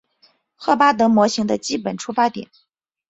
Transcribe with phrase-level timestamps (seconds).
[0.55, 2.49] 赫巴德模型的基本出发点。